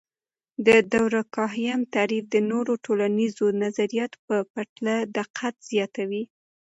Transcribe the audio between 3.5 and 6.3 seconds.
نظریاتو په پرتله دقت زیاتوي.